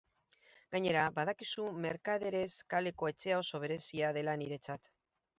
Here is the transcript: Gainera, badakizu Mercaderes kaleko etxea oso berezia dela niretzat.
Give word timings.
Gainera, 0.75 1.01
badakizu 1.17 1.65
Mercaderes 1.83 2.49
kaleko 2.75 3.09
etxea 3.11 3.37
oso 3.41 3.61
berezia 3.65 4.09
dela 4.17 4.35
niretzat. 4.43 4.91